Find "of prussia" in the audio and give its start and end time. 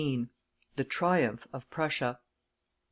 1.53-2.19